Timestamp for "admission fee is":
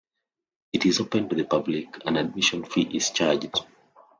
2.17-3.11